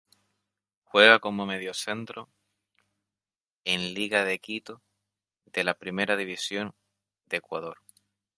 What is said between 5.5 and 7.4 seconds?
la Primera División de